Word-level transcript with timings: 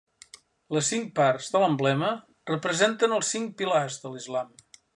Les 0.75 0.87
cinc 0.93 1.11
parts 1.19 1.49
de 1.55 1.61
l'emblema 1.63 2.09
representen 2.53 3.15
els 3.19 3.33
cinc 3.35 3.55
pilars 3.61 4.03
de 4.07 4.15
l'islam. 4.15 4.51